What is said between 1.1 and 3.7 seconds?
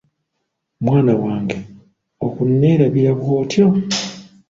wange okuneelabira bwotyo?